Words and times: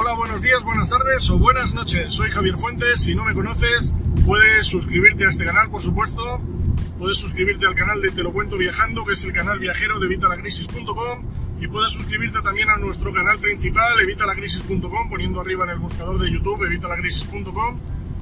Hola, 0.00 0.12
buenos 0.14 0.40
días, 0.40 0.62
buenas 0.62 0.88
tardes 0.88 1.28
o 1.28 1.38
buenas 1.38 1.74
noches. 1.74 2.14
Soy 2.14 2.30
Javier 2.30 2.56
Fuentes. 2.56 3.02
Si 3.02 3.16
no 3.16 3.24
me 3.24 3.34
conoces, 3.34 3.92
puedes 4.24 4.64
suscribirte 4.64 5.24
a 5.24 5.28
este 5.28 5.44
canal, 5.44 5.70
por 5.70 5.82
supuesto. 5.82 6.40
Puedes 7.00 7.18
suscribirte 7.18 7.66
al 7.66 7.74
canal 7.74 8.00
de 8.00 8.12
Te 8.12 8.22
lo 8.22 8.32
cuento 8.32 8.56
viajando, 8.56 9.04
que 9.04 9.14
es 9.14 9.24
el 9.24 9.32
canal 9.32 9.58
viajero 9.58 9.98
de 9.98 10.06
evitalacrisis.com. 10.06 11.24
Y 11.60 11.66
puedes 11.66 11.90
suscribirte 11.90 12.40
también 12.42 12.70
a 12.70 12.76
nuestro 12.76 13.12
canal 13.12 13.40
principal, 13.40 13.98
evitalacrisis.com, 13.98 15.10
poniendo 15.10 15.40
arriba 15.40 15.64
en 15.64 15.70
el 15.70 15.78
buscador 15.78 16.16
de 16.20 16.30
YouTube 16.30 16.62
evitalacrisis.com. 16.64 17.80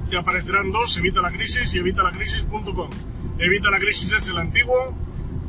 Te 0.09 0.17
aparecerán 0.17 0.71
dos, 0.71 0.97
Evita 0.97 1.21
Crisis 1.31 1.75
y 1.75 1.77
evitalacrisis.com. 1.77 2.89
Evita 3.37 3.69
la 3.69 3.77
Crisis 3.77 4.13
es 4.13 4.27
el 4.29 4.39
antiguo. 4.39 4.97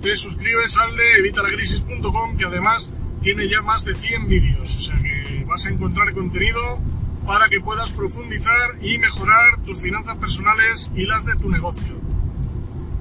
Te 0.02 0.14
suscribes 0.14 0.76
al 0.76 0.94
de 0.94 1.20
evitalacrisis.com, 1.20 2.36
que 2.36 2.44
además 2.44 2.92
tiene 3.22 3.48
ya 3.48 3.62
más 3.62 3.86
de 3.86 3.94
100 3.94 4.28
vídeos. 4.28 4.76
O 4.76 4.78
sea 4.78 4.96
que 4.96 5.17
vas 5.46 5.66
a 5.66 5.70
encontrar 5.70 6.12
contenido 6.12 6.78
para 7.26 7.48
que 7.48 7.60
puedas 7.60 7.92
profundizar 7.92 8.76
y 8.80 8.98
mejorar 8.98 9.60
tus 9.64 9.82
finanzas 9.82 10.16
personales 10.16 10.90
y 10.94 11.06
las 11.06 11.24
de 11.24 11.34
tu 11.36 11.50
negocio. 11.50 11.94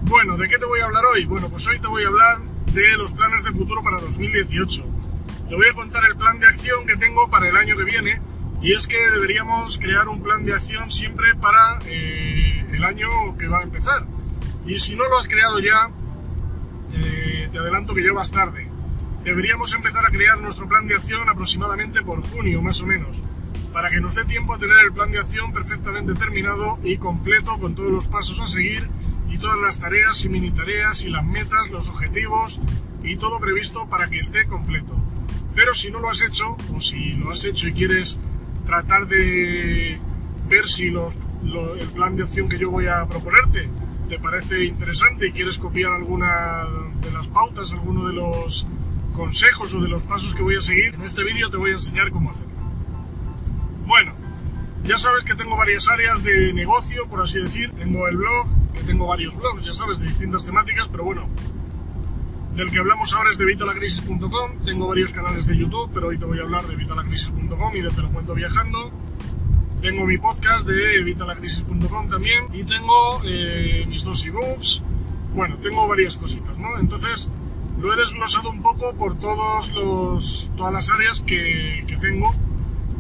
Bueno, 0.04 0.38
¿de 0.38 0.48
qué 0.48 0.58
te 0.58 0.66
voy 0.66 0.80
a 0.80 0.86
hablar 0.86 1.06
hoy? 1.06 1.26
Bueno, 1.26 1.50
pues 1.50 1.68
hoy 1.68 1.80
te 1.80 1.88
voy 1.88 2.04
a 2.04 2.08
hablar 2.08 2.40
de 2.74 2.98
los 2.98 3.14
planes 3.14 3.44
de 3.44 3.52
futuro 3.52 3.84
para 3.84 4.00
2018. 4.00 4.84
Te 5.50 5.56
voy 5.56 5.68
a 5.68 5.74
contar 5.74 6.04
el 6.10 6.18
plan 6.18 6.40
de 6.40 6.48
acción 6.48 6.86
que 6.86 6.98
tengo 6.98 7.30
para 7.30 7.48
el 7.50 7.56
año 7.56 7.76
que 7.78 7.84
viene 7.84 8.22
y 8.62 8.74
es 8.74 8.88
que 8.88 8.98
deberíamos 9.12 9.78
crear 9.78 10.08
un 10.10 10.22
plan 10.22 10.44
de 10.46 10.54
acción 10.54 10.92
siempre 10.92 11.36
para 11.36 11.80
eh, 11.86 12.66
el 12.72 12.84
año 12.84 13.38
que 13.38 13.48
va 13.48 13.60
a 13.60 13.64
empezar. 13.64 14.06
Y 14.66 14.80
si 14.80 14.96
no 14.96 15.08
lo 15.08 15.18
has 15.18 15.28
creado 15.28 15.60
ya, 15.60 15.90
eh, 16.94 17.50
te 17.52 17.58
adelanto 17.58 17.94
que 17.94 18.04
ya 18.04 18.12
vas 18.12 18.32
tarde. 18.32 18.67
Deberíamos 19.28 19.74
empezar 19.74 20.06
a 20.06 20.10
crear 20.10 20.40
nuestro 20.40 20.70
plan 20.70 20.88
de 20.88 20.96
acción 20.96 21.28
aproximadamente 21.28 22.02
por 22.02 22.22
junio, 22.22 22.62
más 22.62 22.82
o 22.82 22.86
menos, 22.86 23.26
para 23.74 23.90
que 23.90 24.00
nos 24.00 24.16
dé 24.16 24.24
tiempo 24.24 24.54
a 24.54 24.58
tener 24.58 24.78
el 24.86 24.94
plan 24.94 25.12
de 25.12 25.20
acción 25.20 25.52
perfectamente 25.52 26.14
terminado 26.14 26.80
y 26.82 26.96
completo 26.96 27.60
con 27.60 27.76
todos 27.76 27.92
los 27.92 28.08
pasos 28.08 28.40
a 28.40 28.48
seguir 28.48 28.88
y 29.28 29.38
todas 29.38 29.58
las 29.58 29.80
tareas 29.80 30.24
y 30.24 30.30
mini 30.30 30.52
tareas 30.52 31.04
y 31.04 31.10
las 31.10 31.26
metas, 31.26 31.70
los 31.72 31.90
objetivos 31.90 32.62
y 33.04 33.18
todo 33.18 33.38
previsto 33.42 33.86
para 33.90 34.10
que 34.10 34.18
esté 34.18 34.46
completo. 34.46 34.96
Pero 35.54 35.74
si 35.74 35.92
no 35.92 36.00
lo 36.00 36.10
has 36.10 36.22
hecho, 36.22 36.56
o 36.74 36.80
si 36.80 37.10
lo 37.16 37.32
has 37.32 37.44
hecho 37.44 37.68
y 37.68 37.74
quieres 37.74 38.18
tratar 38.66 39.08
de 39.08 40.00
ver 40.48 40.70
si 40.70 40.90
los, 40.90 41.18
el 41.82 41.88
plan 41.90 42.16
de 42.16 42.24
acción 42.24 42.48
que 42.48 42.58
yo 42.58 42.72
voy 42.72 42.88
a 42.88 43.06
proponerte 43.08 43.70
te 44.08 44.20
parece 44.20 44.64
interesante 44.64 45.28
y 45.28 45.32
quieres 45.34 45.58
copiar 45.58 45.92
alguna 45.92 46.66
de 47.02 47.12
las 47.12 47.28
pautas, 47.28 47.74
alguno 47.74 48.08
de 48.08 48.14
los 48.14 48.66
consejos 49.18 49.74
o 49.74 49.82
de 49.82 49.90
los 49.90 50.06
pasos 50.06 50.34
que 50.34 50.44
voy 50.44 50.56
a 50.56 50.62
seguir, 50.62 50.94
en 50.96 51.02
este 51.02 51.24
vídeo 51.24 51.50
te 51.50 51.58
voy 51.58 51.72
a 51.72 51.74
enseñar 51.74 52.12
cómo 52.12 52.30
hacerlo. 52.30 52.54
Bueno, 53.86 54.14
ya 54.84 54.98
sabes 54.98 55.24
que 55.26 55.36
tengo 55.36 55.58
varias 55.58 55.90
áreas 55.90 56.24
de 56.24 56.54
negocio, 56.54 57.08
por 57.08 57.22
así 57.22 57.42
decir. 57.42 57.72
Tengo 57.72 58.08
el 58.08 58.16
blog, 58.16 58.48
que 58.74 58.84
tengo 58.84 59.08
varios 59.08 59.36
blogs, 59.36 59.66
ya 59.66 59.74
sabes, 59.74 60.00
de 60.00 60.06
distintas 60.06 60.46
temáticas, 60.46 60.88
pero 60.88 61.04
bueno, 61.04 61.28
del 62.54 62.72
que 62.72 62.80
hablamos 62.80 63.14
ahora 63.14 63.32
es 63.32 63.38
de 63.38 63.46
vitalacrisis.com. 63.46 64.64
Tengo 64.64 64.88
varios 64.88 65.12
canales 65.12 65.46
de 65.46 65.58
YouTube, 65.58 65.92
pero 65.94 66.08
hoy 66.08 66.18
te 66.18 66.26
voy 66.26 66.40
a 66.40 66.44
hablar 66.44 66.66
de 66.66 66.76
vitalacrisis.com 66.76 67.76
y 67.76 67.82
de 67.82 67.90
Te 67.90 68.02
lo 68.02 68.12
cuento 68.12 68.34
viajando. 68.34 68.92
Tengo 69.82 70.06
mi 70.06 70.18
podcast 70.18 70.68
de 70.68 71.04
vitalacrisis.com 71.04 72.10
también 72.10 72.46
y 72.54 72.64
tengo 72.64 73.22
eh, 73.26 73.86
mis 73.88 74.04
dos 74.04 74.26
ebooks. 74.26 74.84
Bueno, 75.36 75.58
tengo 75.58 75.88
varias 75.88 76.18
cositas, 76.18 76.58
¿no? 76.58 76.80
Entonces, 76.80 77.30
lo 77.80 77.94
he 77.94 77.98
desglosado 77.98 78.50
un 78.50 78.62
poco 78.62 78.96
por 78.96 79.20
todos 79.20 79.72
los, 79.74 80.52
todas 80.58 80.74
las 80.74 80.90
áreas 80.90 81.22
que, 81.22 81.84
que 81.88 81.98
tengo 81.98 82.34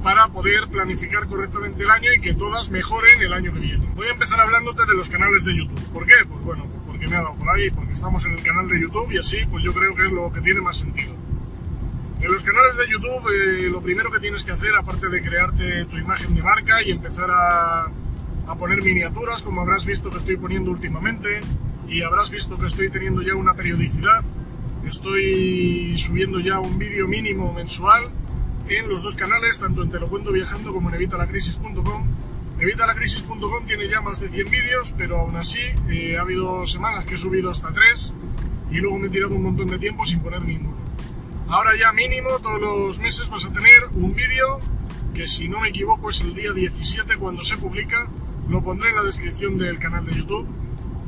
para 0.03 0.27
poder 0.29 0.67
planificar 0.67 1.27
correctamente 1.27 1.83
el 1.83 1.89
año 1.89 2.13
y 2.13 2.21
que 2.21 2.33
todas 2.33 2.69
mejoren 2.69 3.21
el 3.21 3.33
año 3.33 3.53
que 3.53 3.59
viene. 3.59 3.87
Voy 3.95 4.07
a 4.07 4.11
empezar 4.11 4.39
hablándote 4.39 4.85
de 4.85 4.93
los 4.93 5.09
canales 5.09 5.43
de 5.43 5.57
YouTube. 5.57 5.91
¿Por 5.91 6.05
qué? 6.05 6.13
Pues 6.27 6.45
bueno, 6.45 6.65
porque 6.85 7.07
me 7.07 7.15
ha 7.15 7.21
dado 7.21 7.35
por 7.35 7.49
ahí, 7.49 7.69
porque 7.71 7.93
estamos 7.93 8.23
en 8.25 8.33
el 8.33 8.43
canal 8.43 8.67
de 8.67 8.79
YouTube 8.79 9.11
y 9.11 9.17
así 9.17 9.37
pues 9.49 9.63
yo 9.63 9.73
creo 9.73 9.95
que 9.95 10.05
es 10.05 10.11
lo 10.11 10.31
que 10.31 10.41
tiene 10.41 10.61
más 10.61 10.77
sentido. 10.77 11.15
En 12.19 12.31
los 12.31 12.43
canales 12.43 12.77
de 12.77 12.89
YouTube 12.89 13.27
eh, 13.31 13.69
lo 13.69 13.81
primero 13.81 14.11
que 14.11 14.19
tienes 14.19 14.43
que 14.43 14.51
hacer, 14.51 14.75
aparte 14.75 15.07
de 15.09 15.21
crearte 15.21 15.85
tu 15.85 15.97
imagen 15.97 16.35
de 16.35 16.41
marca 16.41 16.81
y 16.81 16.91
empezar 16.91 17.29
a, 17.31 17.91
a 18.47 18.55
poner 18.55 18.83
miniaturas, 18.83 19.43
como 19.43 19.61
habrás 19.61 19.85
visto 19.85 20.09
que 20.09 20.17
estoy 20.17 20.37
poniendo 20.37 20.71
últimamente, 20.71 21.41
y 21.87 22.01
habrás 22.01 22.31
visto 22.31 22.57
que 22.57 22.67
estoy 22.67 22.89
teniendo 22.89 23.21
ya 23.21 23.35
una 23.35 23.53
periodicidad, 23.53 24.23
estoy 24.89 25.97
subiendo 25.97 26.39
ya 26.39 26.59
un 26.59 26.77
vídeo 26.77 27.07
mínimo 27.07 27.53
mensual 27.53 28.03
en 28.69 28.89
los 28.89 29.01
dos 29.01 29.15
canales, 29.15 29.59
tanto 29.59 29.83
en 29.83 29.89
Te 29.89 29.99
lo 29.99 30.09
cuento 30.09 30.31
viajando 30.31 30.73
como 30.73 30.89
en 30.89 30.95
evitalacrisis.com. 30.95 32.07
Evitalacrisis.com 32.59 33.65
tiene 33.65 33.87
ya 33.87 34.01
más 34.01 34.19
de 34.19 34.29
100 34.29 34.49
vídeos, 34.49 34.93
pero 34.97 35.19
aún 35.19 35.35
así 35.35 35.59
eh, 35.89 36.17
ha 36.17 36.21
habido 36.21 36.65
semanas 36.65 37.05
que 37.05 37.15
he 37.15 37.17
subido 37.17 37.51
hasta 37.51 37.71
3 37.71 38.13
y 38.71 38.77
luego 38.77 38.97
me 38.97 39.07
he 39.07 39.09
tirado 39.09 39.35
un 39.35 39.43
montón 39.43 39.67
de 39.67 39.77
tiempo 39.77 40.03
sin 40.05 40.19
poner 40.21 40.41
ninguno. 40.41 40.75
Ahora 41.47 41.71
ya 41.79 41.93
mínimo 41.93 42.39
todos 42.39 42.59
los 42.59 42.99
meses 42.99 43.29
vas 43.29 43.45
a 43.45 43.53
tener 43.53 43.89
un 43.93 44.13
vídeo 44.13 44.59
que 45.13 45.27
si 45.27 45.47
no 45.47 45.61
me 45.61 45.69
equivoco 45.69 46.09
es 46.09 46.21
el 46.21 46.33
día 46.33 46.51
17 46.51 47.15
cuando 47.17 47.43
se 47.43 47.57
publica, 47.57 48.09
lo 48.49 48.63
pondré 48.63 48.89
en 48.89 48.95
la 48.97 49.03
descripción 49.03 49.57
del 49.57 49.79
canal 49.79 50.05
de 50.05 50.15
YouTube. 50.15 50.47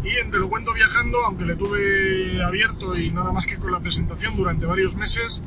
Y 0.03 0.15
en 0.17 0.31
Te 0.31 0.37
lo 0.39 0.49
cuento 0.49 0.73
viajando, 0.73 1.25
aunque 1.25 1.45
le 1.45 1.55
tuve 1.55 2.43
abierto 2.43 2.97
y 2.97 3.11
nada 3.11 3.31
más 3.31 3.45
que 3.45 3.57
con 3.57 3.71
la 3.71 3.79
presentación 3.79 4.35
durante 4.35 4.65
varios 4.65 4.95
meses, 4.95 5.41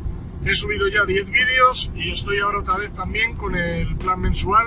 He 0.45 0.57
subido 0.57 0.89
ya 0.89 1.05
10 1.05 1.31
vídeos 1.31 1.91
y 1.95 2.11
estoy 2.11 2.41
ahora 2.41 2.59
otra 2.59 2.77
vez 2.77 2.93
también 2.95 3.37
con 3.37 3.55
el 3.55 3.95
plan 3.95 4.21
mensual 4.21 4.67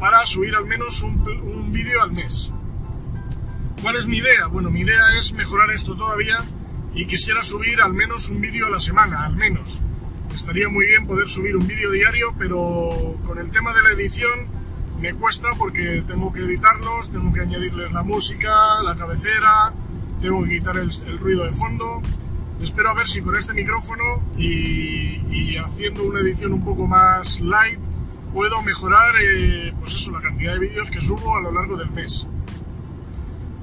para 0.00 0.26
subir 0.26 0.56
al 0.56 0.66
menos 0.66 1.02
un, 1.02 1.12
un 1.20 1.70
vídeo 1.72 2.02
al 2.02 2.10
mes. 2.10 2.52
¿Cuál 3.80 3.94
es 3.94 4.08
mi 4.08 4.18
idea? 4.18 4.48
Bueno, 4.48 4.70
mi 4.70 4.80
idea 4.80 5.16
es 5.16 5.32
mejorar 5.32 5.70
esto 5.70 5.94
todavía 5.94 6.38
y 6.94 7.06
quisiera 7.06 7.44
subir 7.44 7.80
al 7.80 7.94
menos 7.94 8.28
un 8.28 8.40
vídeo 8.40 8.66
a 8.66 8.70
la 8.70 8.80
semana, 8.80 9.24
al 9.24 9.36
menos. 9.36 9.80
Estaría 10.34 10.68
muy 10.68 10.86
bien 10.86 11.06
poder 11.06 11.28
subir 11.28 11.56
un 11.56 11.66
vídeo 11.66 11.92
diario, 11.92 12.34
pero 12.36 13.16
con 13.24 13.38
el 13.38 13.52
tema 13.52 13.72
de 13.74 13.82
la 13.82 13.90
edición 13.90 14.48
me 15.00 15.14
cuesta 15.14 15.48
porque 15.58 16.02
tengo 16.06 16.32
que 16.32 16.40
editarlos, 16.40 17.10
tengo 17.10 17.32
que 17.32 17.40
añadirles 17.40 17.92
la 17.92 18.02
música, 18.02 18.82
la 18.82 18.96
cabecera, 18.96 19.72
tengo 20.18 20.42
que 20.42 20.58
quitar 20.58 20.76
el, 20.76 21.18
ruido 21.18 21.44
de 21.44 21.52
fondo 21.52 22.02
Espero 22.60 22.90
a 22.90 22.94
ver 22.94 23.06
si 23.06 23.22
con 23.22 23.36
este 23.36 23.54
micrófono 23.54 24.20
y, 24.36 25.56
haciendo 25.58 26.04
una 26.04 26.20
edición 26.20 26.54
un 26.54 26.64
poco 26.64 26.86
más 26.86 27.40
light 27.40 27.78
puedo 28.32 28.60
mejorar 28.62 29.14
eh, 29.22 29.72
pues 29.78 29.94
eso, 29.94 30.10
la 30.10 30.20
cantidad 30.20 30.54
de 30.54 30.58
vídeos 30.58 30.90
que 30.90 31.00
subo 31.00 31.36
a 31.36 31.40
lo 31.40 31.52
largo 31.52 31.76
del 31.76 31.90
mes. 31.90 32.26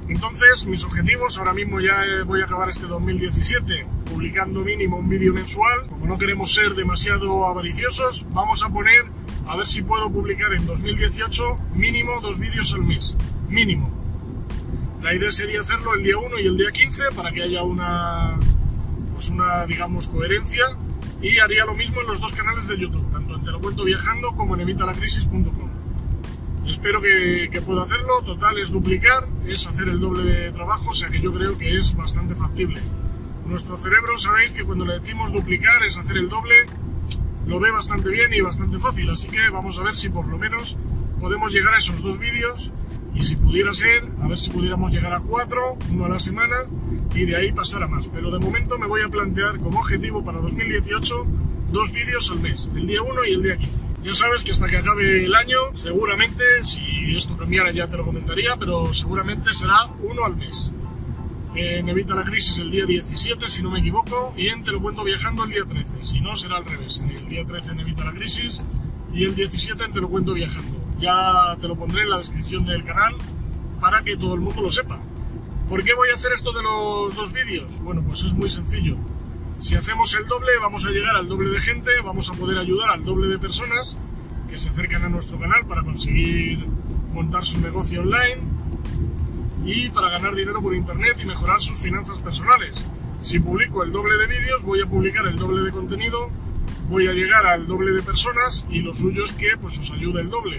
Entonces, 0.07 0.65
mis 0.65 0.83
objetivos, 0.85 1.37
ahora 1.37 1.53
mismo 1.53 1.79
ya 1.79 2.05
eh, 2.05 2.23
voy 2.23 2.41
a 2.41 2.45
acabar 2.45 2.69
este 2.69 2.85
2017 2.85 3.87
publicando 4.05 4.61
mínimo 4.61 4.97
un 4.97 5.09
vídeo 5.09 5.33
mensual. 5.33 5.87
Como 5.87 6.05
no 6.05 6.17
queremos 6.17 6.53
ser 6.53 6.71
demasiado 6.71 7.45
avariciosos, 7.45 8.25
vamos 8.31 8.63
a 8.63 8.69
poner 8.69 9.05
a 9.47 9.55
ver 9.55 9.67
si 9.67 9.83
puedo 9.83 10.09
publicar 10.09 10.53
en 10.53 10.65
2018 10.65 11.57
mínimo 11.75 12.19
dos 12.21 12.39
vídeos 12.39 12.73
al 12.73 12.83
mes. 12.83 13.15
Mínimo. 13.47 13.91
La 15.01 15.13
idea 15.13 15.31
sería 15.31 15.61
hacerlo 15.61 15.93
el 15.93 16.03
día 16.03 16.17
1 16.17 16.39
y 16.39 16.47
el 16.47 16.57
día 16.57 16.71
15 16.71 17.03
para 17.15 17.31
que 17.31 17.43
haya 17.43 17.61
una, 17.61 18.39
pues 19.13 19.29
una, 19.29 19.65
digamos, 19.65 20.07
coherencia 20.07 20.63
y 21.21 21.39
haría 21.39 21.65
lo 21.65 21.75
mismo 21.75 22.01
en 22.01 22.07
los 22.07 22.19
dos 22.19 22.33
canales 22.33 22.67
de 22.67 22.77
YouTube, 22.77 23.11
tanto 23.11 23.35
en 23.35 23.43
Te 23.43 23.51
lo 23.51 23.59
cuento 23.61 23.83
viajando 23.83 24.31
como 24.31 24.55
en 24.55 24.61
evitalacrisis.com. 24.61 25.69
Espero 26.67 26.99
que, 27.01 27.49
que 27.51 27.61
pueda 27.61 27.83
hacerlo, 27.83 28.23
total 28.23 28.57
es 28.57 28.71
duplicar, 28.71 29.27
es 29.45 29.67
hacer 29.67 29.87
el 29.89 29.99
doble 29.99 30.23
de 30.23 30.51
trabajo, 30.51 30.89
o 30.89 30.93
sea 30.93 31.09
que 31.09 31.21
yo 31.21 31.31
creo 31.31 31.55
que 31.57 31.77
es 31.77 31.95
bastante 31.95 32.33
factible. 32.33 32.81
Nuestro 33.45 33.77
cerebro, 33.77 34.17
sabéis 34.17 34.53
que 34.53 34.63
cuando 34.63 34.85
le 34.85 34.99
decimos 34.99 35.31
duplicar 35.31 35.83
es 35.83 35.99
hacer 35.99 36.17
el 36.17 36.29
doble, 36.29 36.55
lo 37.45 37.59
ve 37.59 37.71
bastante 37.71 38.09
bien 38.09 38.33
y 38.33 38.41
bastante 38.41 38.79
fácil, 38.79 39.09
así 39.09 39.27
que 39.27 39.49
vamos 39.49 39.77
a 39.79 39.83
ver 39.83 39.95
si 39.95 40.09
por 40.09 40.27
lo 40.27 40.37
menos 40.37 40.77
podemos 41.19 41.51
llegar 41.51 41.73
a 41.73 41.77
esos 41.77 42.01
dos 42.01 42.17
vídeos 42.17 42.71
y 43.13 43.23
si 43.23 43.35
pudiera 43.37 43.73
ser, 43.73 44.03
a 44.21 44.27
ver 44.27 44.37
si 44.37 44.51
pudiéramos 44.51 44.91
llegar 44.91 45.13
a 45.13 45.19
cuatro, 45.19 45.77
uno 45.91 46.05
a 46.05 46.09
la 46.09 46.19
semana 46.19 46.55
y 47.13 47.25
de 47.25 47.35
ahí 47.35 47.51
pasar 47.51 47.83
a 47.83 47.87
más. 47.87 48.07
Pero 48.09 48.29
de 48.29 48.39
momento 48.39 48.77
me 48.77 48.87
voy 48.87 49.01
a 49.01 49.07
plantear 49.07 49.57
como 49.59 49.79
objetivo 49.79 50.23
para 50.23 50.39
2018 50.39 51.25
dos 51.71 51.91
vídeos 51.91 52.29
al 52.31 52.41
mes, 52.41 52.69
el 52.75 52.87
día 52.87 53.01
1 53.01 53.25
y 53.25 53.33
el 53.33 53.43
día 53.43 53.57
15. 53.57 53.85
Ya 54.03 54.13
sabes 54.13 54.43
que 54.43 54.51
hasta 54.51 54.67
que 54.67 54.77
acabe 54.77 55.25
el 55.25 55.33
año, 55.33 55.57
seguramente, 55.73 56.43
si 56.63 57.15
esto 57.15 57.35
cambiara 57.35 57.71
ya 57.71 57.87
te 57.89 57.97
lo 57.97 58.05
comentaría, 58.05 58.55
pero 58.55 58.93
seguramente 58.93 59.51
será 59.53 59.87
uno 60.03 60.25
al 60.25 60.35
mes. 60.35 60.71
En 61.57 61.87
Evita 61.87 62.13
la 62.13 62.25
Crisis 62.25 62.59
el 62.59 62.69
día 62.69 62.85
17, 62.85 63.47
si 63.47 63.63
no 63.63 63.71
me 63.71 63.79
equivoco, 63.79 64.33
y 64.35 64.49
en 64.49 64.61
Te 64.65 64.73
lo 64.73 64.81
cuento 64.81 65.05
viajando 65.05 65.45
el 65.45 65.51
día 65.51 65.63
13. 65.63 66.03
Si 66.03 66.19
no, 66.19 66.35
será 66.35 66.57
al 66.57 66.65
revés. 66.65 67.01
El 67.09 67.29
día 67.29 67.45
13 67.45 67.71
en 67.71 67.79
Evita 67.79 68.03
la 68.03 68.11
Crisis 68.11 68.65
y 69.13 69.23
el 69.23 69.33
17 69.33 69.85
en 69.85 69.93
Te 69.93 70.01
lo 70.01 70.09
cuento 70.09 70.33
viajando. 70.33 70.77
Ya 70.99 71.55
te 71.61 71.69
lo 71.69 71.77
pondré 71.77 72.01
en 72.01 72.09
la 72.09 72.17
descripción 72.17 72.65
del 72.65 72.83
canal 72.83 73.15
para 73.79 74.03
que 74.03 74.17
todo 74.17 74.33
el 74.33 74.41
mundo 74.41 74.63
lo 74.63 74.69
sepa. 74.69 74.99
¿Por 75.69 75.81
qué 75.85 75.93
voy 75.93 76.09
a 76.09 76.15
hacer 76.15 76.33
esto 76.33 76.51
de 76.51 76.61
los 76.61 77.15
dos 77.15 77.31
vídeos? 77.31 77.79
Bueno, 77.79 78.03
pues 78.05 78.23
es 78.23 78.33
muy 78.33 78.49
sencillo. 78.49 78.97
Si 79.61 79.75
hacemos 79.75 80.13
el 80.13 80.27
doble, 80.27 80.57
vamos 80.59 80.85
a 80.85 80.89
llegar 80.89 81.15
al 81.15 81.29
doble 81.29 81.51
de 81.51 81.61
gente, 81.61 81.89
vamos 82.03 82.29
a 82.29 82.33
poder 82.33 82.57
ayudar 82.57 82.89
al 82.89 83.05
doble 83.05 83.27
de 83.29 83.39
personas, 83.39 83.97
que 84.49 84.59
se 84.59 84.71
acercan 84.71 85.03
a 85.03 85.09
nuestro 85.09 85.39
canal 85.39 85.65
para 85.65 85.83
conseguir 85.83 86.67
montar 87.13 87.45
su 87.45 87.61
negocio 87.61 88.01
online 88.01 88.41
y 89.65 89.89
para 89.89 90.09
ganar 90.09 90.35
dinero 90.35 90.61
por 90.61 90.75
internet 90.75 91.17
y 91.19 91.25
mejorar 91.25 91.59
sus 91.59 91.81
finanzas 91.81 92.21
personales. 92.21 92.85
Si 93.21 93.39
publico 93.39 93.83
el 93.83 93.91
doble 93.91 94.15
de 94.17 94.27
vídeos, 94.27 94.63
voy 94.63 94.81
a 94.81 94.85
publicar 94.85 95.25
el 95.25 95.35
doble 95.35 95.63
de 95.63 95.71
contenido, 95.71 96.29
voy 96.87 97.07
a 97.07 97.13
llegar 97.13 97.45
al 97.47 97.65
doble 97.65 97.91
de 97.93 98.03
personas 98.03 98.65
y 98.69 98.79
lo 98.79 98.93
suyo 98.93 99.23
es 99.23 99.31
que 99.31 99.57
pues 99.59 99.79
os 99.79 99.91
ayude 99.91 100.21
el 100.21 100.29
doble. 100.29 100.57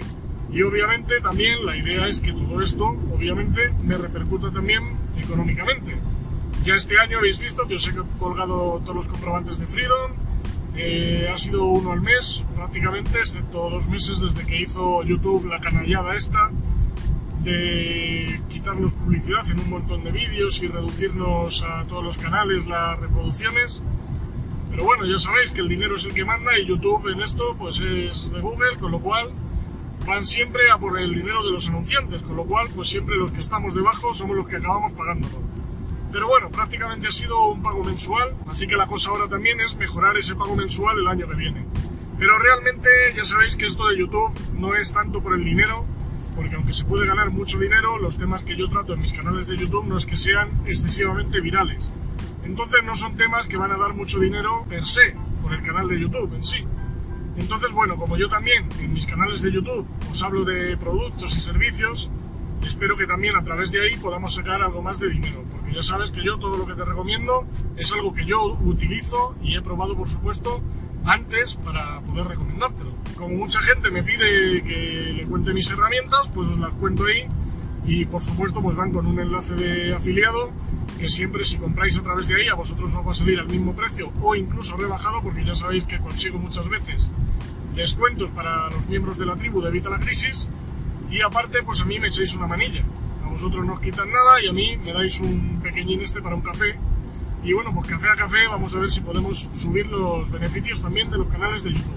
Y 0.51 0.61
obviamente 0.61 1.21
también 1.21 1.65
la 1.65 1.77
idea 1.77 2.07
es 2.07 2.19
que 2.19 2.33
todo 2.33 2.61
esto, 2.61 2.85
obviamente, 2.85 3.73
me 3.83 3.97
repercuta 3.97 4.51
también 4.51 4.83
económicamente. 5.17 5.97
Ya 6.65 6.75
este 6.75 6.99
año 6.99 7.19
habéis 7.19 7.39
visto 7.39 7.65
que 7.65 7.75
os 7.75 7.87
he 7.87 7.93
colgado 8.19 8.81
todos 8.81 8.95
los 8.95 9.07
comprobantes 9.07 9.57
de 9.57 9.67
Freedom, 9.67 10.11
eh, 10.75 11.29
ha 11.33 11.37
sido 11.37 11.63
uno 11.65 11.91
al 11.91 12.01
mes 12.01 12.45
prácticamente, 12.55 13.19
excepto 13.19 13.69
dos 13.69 13.87
meses 13.87 14.19
desde 14.19 14.45
que 14.45 14.61
hizo 14.61 15.01
YouTube 15.03 15.47
la 15.47 15.59
canallada 15.59 16.15
esta 16.15 16.51
de 17.47 18.41
quitarnos 18.49 18.91
publicidad 18.91 19.49
en 19.49 19.61
un 19.61 19.69
montón 19.69 20.03
de 20.03 20.11
vídeos 20.11 20.61
y 20.61 20.67
reducirnos 20.67 21.63
a 21.63 21.85
todos 21.85 22.03
los 22.03 22.17
canales 22.17 22.67
las 22.67 22.99
reproducciones. 22.99 23.81
Pero 24.69 24.83
bueno, 24.83 25.05
ya 25.05 25.17
sabéis 25.17 25.53
que 25.53 25.61
el 25.61 25.69
dinero 25.69 25.95
es 25.95 26.03
el 26.03 26.13
que 26.13 26.25
manda 26.25 26.59
y 26.59 26.65
YouTube 26.65 27.07
en 27.07 27.21
esto 27.21 27.55
pues 27.57 27.79
es 27.79 28.29
de 28.33 28.41
Google, 28.41 28.75
con 28.81 28.91
lo 28.91 28.99
cual 28.99 29.31
van 30.05 30.25
siempre 30.25 30.69
a 30.69 30.77
por 30.77 30.99
el 30.99 31.13
dinero 31.13 31.41
de 31.41 31.51
los 31.51 31.69
anunciantes, 31.69 32.21
con 32.21 32.35
lo 32.35 32.43
cual 32.43 32.67
pues 32.75 32.89
siempre 32.89 33.15
los 33.15 33.31
que 33.31 33.39
estamos 33.39 33.73
debajo 33.73 34.11
somos 34.11 34.35
los 34.35 34.47
que 34.47 34.57
acabamos 34.57 34.91
pagándolo. 34.91 35.39
Pero 36.11 36.27
bueno, 36.27 36.49
prácticamente 36.49 37.07
ha 37.07 37.11
sido 37.11 37.51
un 37.51 37.61
pago 37.61 37.81
mensual, 37.81 38.35
así 38.49 38.67
que 38.67 38.75
la 38.75 38.87
cosa 38.87 39.11
ahora 39.11 39.29
también 39.29 39.61
es 39.61 39.73
mejorar 39.77 40.17
ese 40.17 40.35
pago 40.35 40.57
mensual 40.57 40.99
el 40.99 41.07
año 41.07 41.29
que 41.29 41.35
viene. 41.35 41.65
Pero 42.19 42.37
realmente 42.39 42.89
ya 43.15 43.23
sabéis 43.23 43.55
que 43.55 43.67
esto 43.67 43.87
de 43.87 43.99
YouTube 43.99 44.33
no 44.53 44.75
es 44.75 44.91
tanto 44.91 45.21
por 45.21 45.33
el 45.33 45.45
dinero, 45.45 45.85
porque 46.37 46.55
aunque 46.55 46.71
se 46.71 46.85
puede 46.85 47.07
ganar 47.07 47.31
mucho 47.31 47.57
dinero, 47.57 47.97
los 47.97 48.15
temas 48.15 48.43
que 48.43 48.55
yo 48.55 48.67
trato 48.69 48.93
en 48.93 49.01
mis 49.01 49.11
canales 49.11 49.47
de 49.47 49.57
YouTube 49.57 49.87
no 49.87 49.97
es 49.97 50.05
que 50.05 50.15
sean 50.15 50.61
excesivamente 50.67 51.41
virales. 51.41 51.91
Entonces 52.43 52.81
no 52.85 52.95
son 52.95 53.17
temas 53.17 53.47
que 53.47 53.57
van 53.57 53.71
a 53.71 53.77
dar 53.77 53.95
mucho 53.95 54.19
dinero 54.19 54.63
per 54.69 54.85
se, 54.85 55.15
por 55.41 55.51
el 55.51 55.63
canal 55.63 55.87
de 55.87 55.99
YouTube 55.99 56.31
en 56.35 56.43
sí. 56.43 56.63
Entonces, 57.37 57.71
bueno, 57.71 57.97
como 57.97 58.17
yo 58.17 58.29
también 58.29 58.69
en 58.79 58.93
mis 58.93 59.07
canales 59.07 59.41
de 59.41 59.51
YouTube 59.51 59.87
os 60.11 60.21
hablo 60.21 60.45
de 60.45 60.77
productos 60.77 61.35
y 61.35 61.39
servicios, 61.39 62.11
espero 62.67 62.95
que 62.97 63.07
también 63.07 63.35
a 63.35 63.43
través 63.43 63.71
de 63.71 63.81
ahí 63.81 63.97
podamos 63.97 64.35
sacar 64.35 64.61
algo 64.61 64.83
más 64.83 64.99
de 64.99 65.09
dinero, 65.09 65.43
porque 65.51 65.73
ya 65.73 65.81
sabes 65.81 66.11
que 66.11 66.23
yo 66.23 66.37
todo 66.37 66.55
lo 66.55 66.67
que 66.67 66.75
te 66.75 66.85
recomiendo 66.85 67.47
es 67.77 67.91
algo 67.93 68.13
que 68.13 68.27
yo 68.27 68.59
utilizo 68.63 69.35
y 69.41 69.55
he 69.55 69.61
probado, 69.63 69.97
por 69.97 70.07
supuesto, 70.07 70.61
antes 71.07 71.55
para 71.55 72.01
poder 72.01 72.27
recomendártelo. 72.27 72.91
Como 73.17 73.29
mucha 73.29 73.59
gente 73.61 73.89
me 73.89 74.03
pide 74.03 74.63
que 74.63 75.13
le 75.15 75.25
cuente 75.25 75.53
mis 75.53 75.71
herramientas, 75.71 76.29
pues 76.33 76.49
os 76.49 76.57
las 76.57 76.73
cuento 76.75 77.05
ahí 77.05 77.25
y 77.85 78.05
por 78.05 78.21
supuesto 78.21 78.61
pues 78.61 78.75
van 78.75 78.91
con 78.91 79.07
un 79.07 79.17
enlace 79.17 79.53
de 79.55 79.95
afiliado 79.95 80.51
que 80.99 81.07
siempre 81.07 81.45
si 81.45 81.57
compráis 81.57 81.97
a 81.97 82.03
través 82.03 82.27
de 82.27 82.35
ahí 82.35 82.47
a 82.49 82.55
vosotros 82.55 82.93
os 82.93 83.07
va 83.07 83.11
a 83.11 83.15
salir 83.15 83.39
al 83.39 83.47
mismo 83.47 83.73
precio 83.73 84.11
o 84.21 84.35
incluso 84.35 84.75
rebajado 84.75 85.21
porque 85.23 85.45
ya 85.45 85.55
sabéis 85.55 85.85
que 85.85 85.97
consigo 85.97 86.37
muchas 86.37 86.67
veces 86.67 87.11
descuentos 87.75 88.31
para 88.31 88.69
los 88.71 88.87
miembros 88.87 89.17
de 89.17 89.25
la 89.25 89.35
tribu 89.35 89.61
de 89.61 89.69
Evita 89.69 89.89
la 89.89 89.99
Crisis 89.99 90.49
y 91.09 91.21
aparte 91.21 91.63
pues 91.63 91.79
a 91.81 91.85
mí 91.85 91.99
me 91.99 92.07
echáis 92.07 92.35
una 92.35 92.47
manilla. 92.47 92.83
A 93.23 93.29
vosotros 93.29 93.65
no 93.65 93.73
os 93.73 93.79
quitan 93.79 94.11
nada 94.11 94.41
y 94.41 94.47
a 94.47 94.51
mí 94.53 94.77
me 94.77 94.91
dais 94.91 95.19
un 95.21 95.61
pequeñín 95.61 96.01
este 96.01 96.21
para 96.21 96.35
un 96.35 96.41
café. 96.41 96.75
Y 97.47 97.53
bueno, 97.53 97.71
pues 97.73 97.87
café 97.87 98.09
a 98.09 98.15
café 98.17 98.45
vamos 98.49 98.75
a 98.75 98.79
ver 98.79 98.91
si 98.91 98.99
podemos 98.99 99.47
subir 99.53 99.87
los 99.87 100.29
beneficios 100.29 100.81
también 100.81 101.09
de 101.09 101.17
los 101.17 101.27
canales 101.29 101.63
de 101.63 101.71
YouTube. 101.71 101.95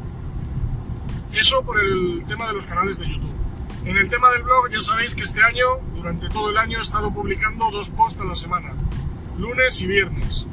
Eso 1.32 1.62
por 1.62 1.81
el 1.81 2.25
tema 2.29 2.47
de 2.47 2.52
los 2.52 2.67
canales 2.67 2.99
de 3.00 3.08
YouTube. 3.08 3.35
En 3.85 3.97
el 3.97 4.08
tema 4.08 4.31
del 4.31 4.44
blog 4.44 4.70
ya 4.70 4.81
sabéis 4.81 5.12
que 5.12 5.25
este 5.25 5.43
año, 5.43 5.64
durante 5.97 6.29
todo 6.29 6.50
el 6.50 6.56
año, 6.56 6.79
he 6.79 6.82
estado 6.82 7.12
publicando 7.12 7.69
dos 7.73 7.91
posts 7.91 8.20
a 8.20 8.25
la 8.26 8.37
semana, 8.37 8.75
lunes 9.38 9.81
y 9.81 9.88
viernes. 9.88 10.47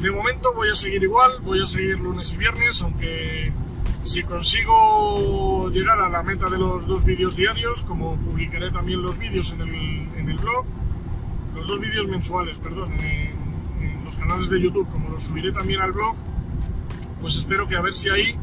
De 0.00 0.10
momento 0.10 0.54
voy 0.54 0.70
a 0.70 0.74
seguir 0.74 1.02
igual, 1.02 1.30
voy 1.42 1.60
a 1.60 1.66
seguir 1.66 2.00
lunes 2.00 2.32
y 2.32 2.38
viernes, 2.38 2.80
aunque 2.80 3.52
si 4.04 4.22
consigo 4.22 5.68
llegar 5.68 6.00
a 6.00 6.08
la 6.08 6.22
meta 6.22 6.48
de 6.48 6.56
los 6.56 6.86
dos 6.86 7.04
vídeos 7.04 7.36
diarios, 7.36 7.82
como 7.82 8.16
publicaré 8.16 8.70
también 8.70 9.02
los 9.02 9.18
vídeos 9.18 9.52
en 9.52 9.60
el, 9.60 10.36
blog, 10.38 10.64
los 11.54 11.66
dos 11.66 11.78
vídeos 11.78 12.08
mensuales, 12.08 12.56
perdón, 12.56 12.94
en, 12.94 13.00
en 13.00 13.41
los 14.12 14.16
canales 14.16 14.50
de 14.50 14.60
YouTube, 14.60 14.88
como 14.90 15.08
los 15.08 15.22
subiré 15.22 15.52
también 15.52 15.80
al 15.80 15.92
blog, 15.92 16.14
pues 17.20 17.36
espero 17.36 17.66
que 17.66 17.76
a 17.76 17.80
ver 17.80 17.94
si 17.94 18.10
ahí 18.10 18.36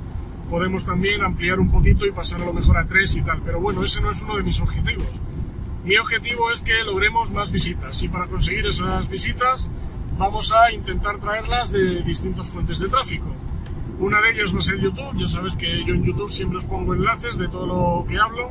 podemos 0.50 0.83
también 0.83 1.21
ampliar 1.21 1.60
un 1.60 1.69
poquito 1.69 2.07
y 2.07 2.12
pasar 2.12 2.42
a 2.42 2.45
lo 2.45 2.54
mejor 2.54 2.77
a 2.77 2.88
tres 2.88 3.16
y 3.16 3.21
tal. 3.21 3.42
Pero 3.44 3.60
bueno, 3.60 3.83
ese 3.83 4.01
no 4.01 4.10
es 4.10 4.21
uno 4.24 4.38
de 4.38 4.44
mis 4.44 4.60
objetivos. 4.62 5.21
Mi 5.83 5.95
objetivo 5.98 6.50
es 6.51 6.62
que 6.62 6.83
logremos 6.83 7.31
más 7.31 7.51
visitas 7.51 8.01
y 8.01 8.10
para 8.10 8.25
conseguir 8.25 8.66
esas 8.66 9.07
visitas 9.10 9.69
vamos 10.18 10.51
a 10.51 10.71
intentar 10.71 11.19
traerlas 11.19 11.71
de 11.71 12.01
distintas 12.01 12.50
fuentes 12.50 12.80
de 12.80 12.89
tráfico. 12.89 13.27
Una 14.00 14.21
de 14.21 14.31
ellas 14.31 14.56
va 14.56 14.60
a 14.60 14.63
ser 14.63 14.80
YouTube, 14.80 15.19
ya 15.19 15.27
sabes 15.27 15.56
que 15.56 15.86
yo 15.86 15.94
en 15.94 16.04
YouTube 16.04 16.31
siempre 16.31 16.57
os 16.57 16.66
pongo 16.66 16.95
enlaces 16.95 17.38
de 17.38 17.48
todo 17.48 17.68
lo 17.68 18.07
que 18.07 18.18
hablo, 18.18 18.50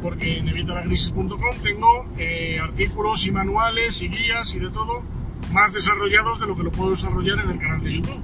porque 0.00 0.38
en 0.38 0.48
evitalacrisis.com 0.48 1.58
tengo 1.62 2.06
eh, 2.16 2.58
artículos 2.62 3.26
y 3.26 3.32
manuales 3.32 4.00
y 4.00 4.08
guías 4.08 4.54
y 4.54 4.60
de 4.60 4.70
todo 4.70 5.02
más 5.52 5.72
desarrollados 5.72 6.40
de 6.40 6.46
lo 6.46 6.56
que 6.56 6.62
lo 6.62 6.70
puedo 6.70 6.90
desarrollar 6.90 7.40
en 7.40 7.50
el 7.50 7.58
canal 7.58 7.82
de 7.82 7.94
YouTube. 7.94 8.22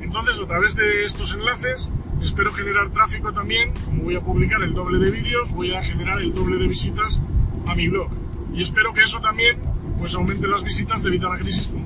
Entonces, 0.00 0.38
a 0.38 0.46
través 0.46 0.76
de 0.76 1.04
estos 1.04 1.32
enlaces, 1.32 1.90
espero 2.22 2.52
generar 2.52 2.90
tráfico 2.90 3.32
también. 3.32 3.72
Como 3.84 4.04
voy 4.04 4.16
a 4.16 4.20
publicar 4.20 4.62
el 4.62 4.72
doble 4.72 5.04
de 5.04 5.10
vídeos, 5.10 5.52
voy 5.52 5.74
a 5.74 5.82
generar 5.82 6.20
el 6.20 6.32
doble 6.32 6.58
de 6.58 6.68
visitas 6.68 7.20
a 7.66 7.74
mi 7.74 7.88
blog. 7.88 8.08
Y 8.54 8.62
espero 8.62 8.92
que 8.92 9.02
eso 9.02 9.20
también 9.20 9.60
pues 9.98 10.14
aumente 10.14 10.46
las 10.46 10.62
visitas 10.62 11.02
de 11.02 11.10
vitalacrisis.com. 11.10 11.85